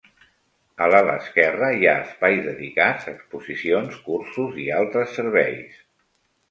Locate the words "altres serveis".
4.83-5.83